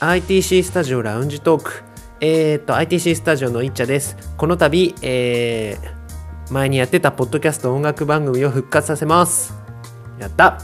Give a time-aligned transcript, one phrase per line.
[0.00, 1.82] ITC スタジオラウンジトーク。
[2.22, 4.16] えっ、と、ITC スタジオのいっちゃです。
[4.38, 9.52] この度、えー、前にやってたポッドキャスト音楽番組を復活させます。
[10.18, 10.58] やった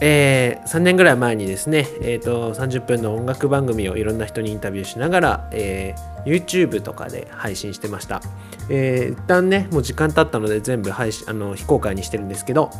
[0.00, 8.22] えー、3年ぐらい前にですね、えーと、30分の音楽番組をいろんな人にインタビューしながら、えー、YouTube とかで配信してました。
[8.68, 12.70] えー、一旦ね、もう時間経ったので全部配信あの非公開にしてるんですけど、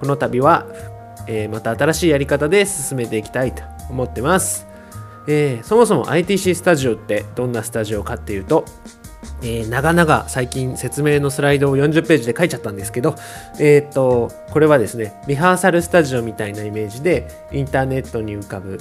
[0.00, 0.66] この度は、
[1.30, 4.66] えー、また新しいやり方で進めていきたいと思ってます。
[5.28, 8.64] えー、そもそも ITC スタジオってどんなスタジオかっていうと、
[9.42, 13.14] えー、長々最近説明のスライドを40ページで書いちゃったんですけど、
[13.60, 18.80] えー、とこれはですねリハーサルスタジオみたいなイメージでインターネットに浮かぶ、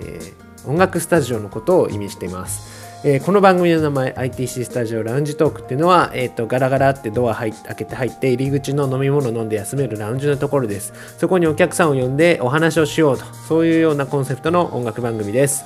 [0.00, 2.75] えー、音楽スタジオのことを意味しています。
[3.04, 15.64] えー、この番組の名前 ITC スタジオラウンジトークっていうのは、えーと、ガラガラってドア入開けて入って入り口の飲み物飲んで休めるラウンジのところですそこにお客さんを呼んでお話をしようとそういうようなコンセプトの音楽番組です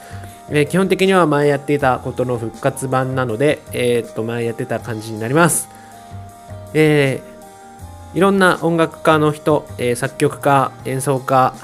[0.52, 5.68] えー、基本的には前やっていたことの復活版なので、え、っと前やってた感じになります。
[6.74, 11.54] えー、いろんな音楽家の人、え作曲家、演奏家、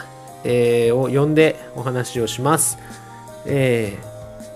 [0.44, 2.78] えを呼んでお話をします。
[3.44, 3.98] え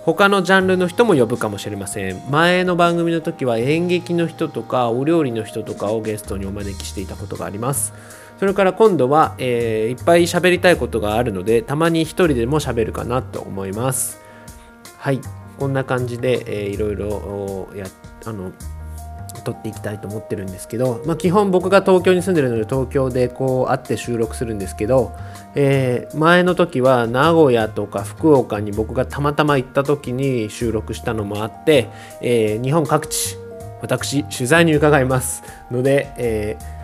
[0.05, 2.21] 他のジャンルの人も呼ぶかもしれません。
[2.29, 7.93] 前の番組の時は演劇の人とかお料理の人とかをゲストにお招きしていたことがあります。
[8.41, 14.19] それから今度は、えー、いっぱい喋りたいことがあるのでたまに一人でも喋るかなと思います
[14.97, 15.21] はい
[15.59, 17.85] こんな感じで、えー、いろいろや
[18.25, 18.51] あの
[19.41, 25.15] 撮っていきたいと思ってるんですけど、まあ、基本僕が東京に住んでるので東京でこう会って収録するんですけど、
[25.55, 31.89] えー、前の時は名古屋とか福岡に僕がたまたま行った時に収録したのもあって、
[32.21, 33.37] えー、日本各地
[33.81, 35.43] 私取材に伺います。
[35.71, 36.81] ので、えー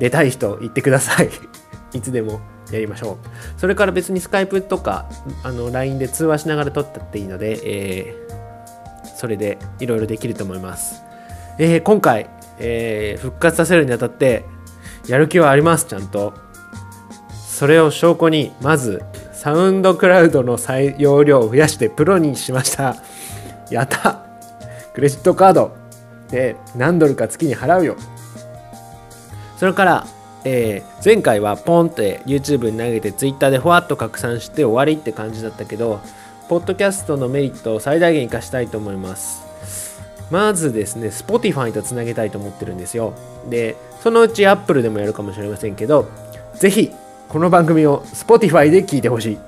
[0.00, 1.30] 出たい人言ってください。
[1.92, 2.40] いつでも
[2.72, 3.60] やりましょう。
[3.60, 5.08] それから別にスカイプとか
[5.44, 11.02] あの LINE で通話しながら撮ったっていいので、えー、それでいろいろできると思います、
[11.62, 14.46] えー、今回、えー、復活させるにあたって
[15.06, 16.32] やる気はありますちゃんと。
[17.30, 19.02] それを証拠にまず
[19.34, 22.96] サウンドクラウドの採用量を増やしてプロにしました。
[23.70, 24.24] やった。
[24.94, 25.76] クレジットカード。
[26.30, 27.96] で何ドルか月に払うよ。
[29.58, 30.06] それから、
[30.46, 36.00] えー、前回はポンって YouTube に投げて Twitter でふわっと拡散して終わりって感じだったけど
[36.48, 39.49] ポッドキャストのメリットを最大限活かしたいと思います。
[40.30, 43.14] まずですね Spotify とつなげたいと思ってるんですよ。
[43.48, 46.08] でそのうち Apple でもやるかもしれませんけど
[46.54, 46.90] ぜひ
[47.28, 49.38] この番組を Spotify で聞いてほしい。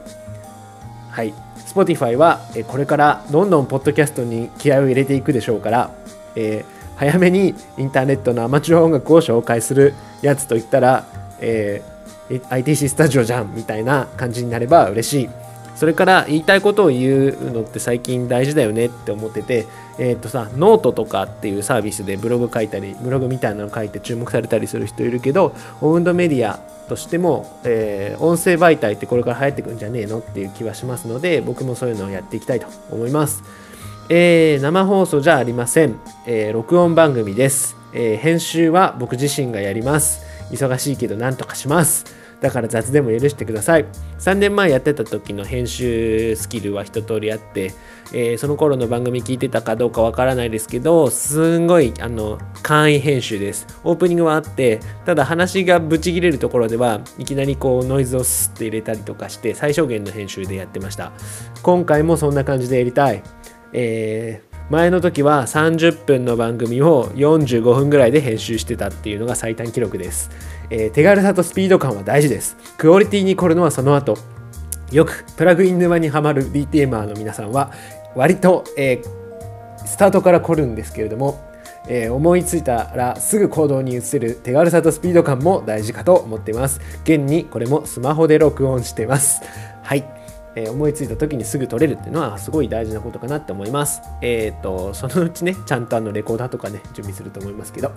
[1.10, 1.34] はい。
[1.66, 5.90] Spotify はこれからどんどんポッドキャストに気合を入れていくでしょうから、
[6.36, 11.04] えー早めにインターネットのアマチュア音楽を紹介するやつといったら、
[11.40, 15.30] えー、ITC スタジオじゃんみたいな感じになれば嬉しい。
[15.82, 19.66] それから言いたいことを言うのって最近大事だよねって思ってて
[19.98, 33.42] えっ、ー、とさノートとかっていうサービスでブログ書いたりブログみたいなの書いて注目されたりする人いるけどオウンドメディアとしても、えー、音声媒体ってこれから流行ってくんじゃねえのっていう気はしますので僕もそういうのをやっていきたいと思います。
[34.08, 40.24] えー、生放送じゃありません、えー、録音番組です、え、編集は僕自身がやります。
[40.52, 42.21] 忙しいけど何とかします。
[42.42, 43.86] だから雑でも許してください。
[44.18, 47.72] 3年前やってた時の編集スキルは一通りあって、
[48.12, 53.66] えその頃の番組聞いてたかどうかわからないですけどすんごいあの簡易編集です。
[53.84, 61.12] オープニングはあってただ話がブチ切れるところではいきなりこうノイズをスッて入れたりとかして最小限の編集でやってました。
[61.62, 63.22] 今回もそんな感じでやりたい。
[63.72, 70.30] えー、前の時は30分の番組を45分ぐらいで編集してたっていうのが最短記録です、
[70.70, 72.56] えー、手軽さとスピード感は大事です。
[72.78, 74.16] クオリティに凝るのはその後。
[74.90, 77.70] よくプラグイン沼にはまる DTMer の皆さんは
[78.14, 81.52] 割と、えー、スタートから凝るんですけれども、
[81.86, 86.80] えー、思いついたらすぐ行動に移せる手軽さとスピード感も大事かと思っています。
[87.04, 89.42] 現にこれもスマホで録音してます。
[89.82, 90.21] はい。
[90.54, 94.02] えー、思いついた時にすぐ撮れるっていうのはすごい大事なことかなって思います。
[94.20, 97.92] えっ、ー、と、そのうちね、ちゃんとあのレコーダーとかね、準備すると思いますけど。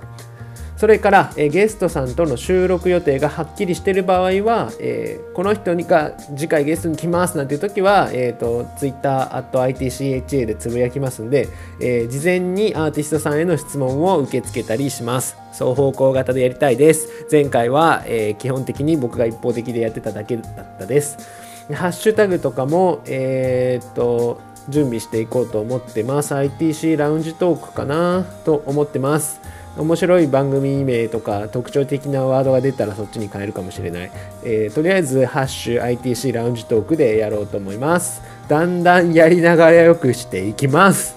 [0.78, 11.48] それから、えー、ゲストさんとの収録予定がはっきりしてる場合は、えこの人が次回ゲストに来ますなんていう時は、えっ、と、Twitter、ITCHA でつぶやきますんで、
[11.80, 15.38] え事前にアーティストさんへの質問を受け付けたりします。
[15.54, 17.08] 双方向型でやりたいです。
[17.32, 21.45] 前回は、え基本的に僕が一方的でやってただけだったです。
[21.74, 24.40] ハッシュタグとかも、えー、っと、
[24.70, 26.34] 準備していこうと思ってます。
[26.34, 29.40] ITC ラウンジトークかなと思ってます。
[29.78, 34.12] 面白い番組名とか特徴的なワードが出たらそっちに変えるかもしれない、
[34.46, 38.22] えー、とりあえず「ハッシュ #ITC ラウンジトーク」でやろうと思います。
[38.48, 41.16] だんだんやりながらよくしていきます。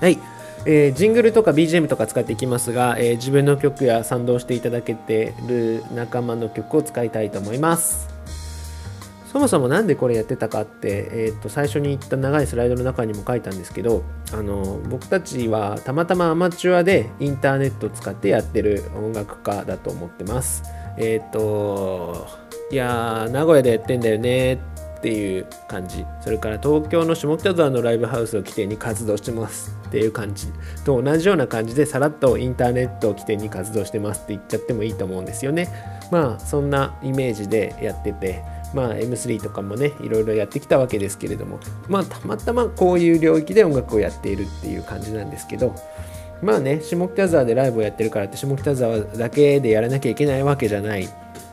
[0.00, 0.18] はい。
[0.66, 8.17] えー、ジングルとか BGM とか使っていきますが、えー、自分の曲や賛同していただけてる仲間の曲を使いたいと思います。
[9.30, 14.02] そもそも何でこれやってたかって、えー、と最初に言った長いスライドの中にも書いたんですけど
[14.32, 20.62] あの僕たちはたまたまアマチュアでインターネットを使ってやってる音楽家だと思ってます。
[20.96, 22.26] えっ、ー、と
[22.70, 24.54] いや名古屋でやってんだよね
[24.98, 26.06] っていう感じ。
[26.22, 30.46] それから東京の下北沢のライブハウスを起点に活動してますっていう感じ
[30.86, 35.68] と同じような感じでさらっとインターネットを起点に活動してますって言っちゃってもいいと思うんですよね。
[36.10, 38.42] まあそんなイメージでやってて。
[38.74, 45.74] まあ M3 とかもねいろいろやってきたわけですけれどもまあたまたまこういう領域で音楽をやっているっていう感じなんですけど
[46.42, 51.08] まあね下北沢でライブをやってるからって下北沢だけでやらなきゃいけないわけじゃない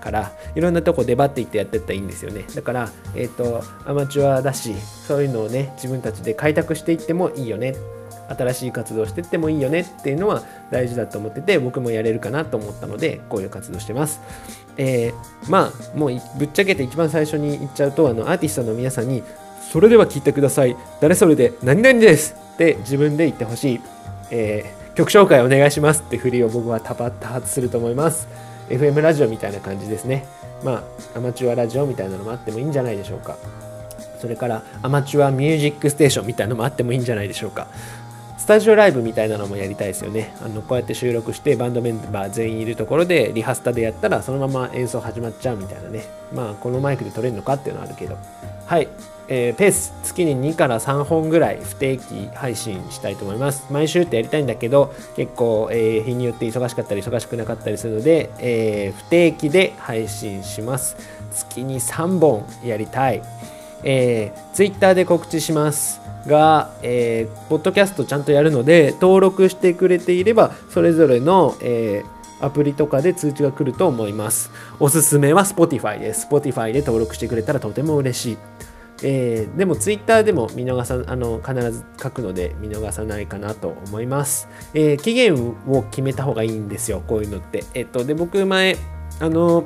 [0.06, 2.46] からいろんなとこ出張っていってやってったらいいんですよね。
[2.54, 4.76] だからえっ、ー、とアマチュアだし
[5.08, 7.76] そういうのをね自分たちで開拓していってもいいよね。
[8.30, 14.22] 新しい活動してってもいいよねっていうのは大事だと思ってて僕もやれるかなと思ったのでこういう活動してます。
[14.78, 19.24] えー、まあもうぶっちゃけて一番最初に言っちゃうとあのアーティストの皆さんに
[19.72, 20.76] それでは聞いてください。
[21.02, 22.36] 誰それで何々です。
[22.56, 23.82] って自分で言ってほしい、
[24.32, 28.28] えー、曲紹介お願いしますって振りを僕は多発すると思います。
[28.70, 30.26] FM ラジオみたいな感じですね。
[30.64, 30.84] ま
[31.14, 33.38] あアマチュアラジオみたいなのもあってもいいんじゃないでしょうか。
[34.20, 37.68] それからアマチュアミュージックステーションみたいなのもあってもいいんじゃないでしょうか。
[38.38, 40.36] スタジオライブみたいなのもやりたいですよね。
[40.42, 46.04] あのこうやって収録してバンドメンバー全員いるところでリハスタでやったらそのまま演奏始まっちゃうみたいなね。
[46.34, 48.18] まあこのマイクで撮れるのかっていうのはあるけど。
[48.66, 48.88] はい、
[49.28, 49.94] えー、ペース。
[50.04, 53.66] 月に2から3本ぐらい不定期配信したいと思います。
[53.72, 60.98] 毎週ってやりたいんだけど結構、えー、日によって忙しかったり忙しくなかったりするので、えー、不定期で配信します。
[61.32, 63.22] 月に3本やりたい、
[63.84, 66.05] えー、Twitter で告知します。
[66.28, 74.52] が、えー、ポッドキャストちゃんとやるので登録してくれていればそれぞれの、えー、アプリとかで通知が来ると思います。
[74.80, 76.28] おすすめは Spotify です。
[76.30, 78.38] Spotify で登録してくれたらとても嬉しい。
[79.04, 85.36] えー、でも Twitter でも見逃さあの必ず書くので見逃さないかなと思います、えー、期限
[85.68, 87.64] を決めた方がいいんですよこういうのって。
[87.74, 88.78] えっとで僕前
[89.20, 89.66] あの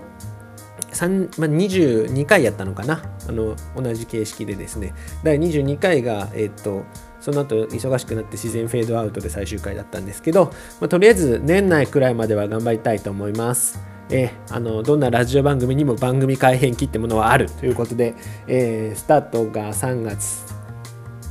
[1.37, 4.93] まあ、22回やったのかなあの同じ形式でですね
[5.23, 6.83] 第22回が、えっと
[7.19, 10.45] その後忙しくなって自然フェードアウトで最終回だったんですけど、
[10.79, 13.79] まあ、とりあえず年内くらいまでは頑張りたいと思います。
[14.11, 18.15] えー、あのどんなラジオ番組にも番組改編期ってものはあるということで、
[18.47, 20.45] えー、スタートが3月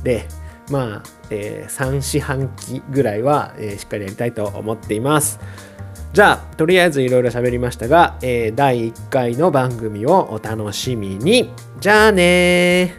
[0.03, 0.27] で
[0.71, 5.39] まあ、えー、3四半期ぐらいは、えしっかりやりたいと思っています。
[6.11, 11.51] じゃあとりあえずいろいろ喋りましたが、えー、第1回の番組をお楽しみに。
[11.79, 12.95] じゃあね